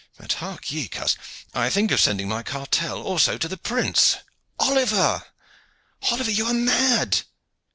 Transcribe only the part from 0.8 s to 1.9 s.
coz, I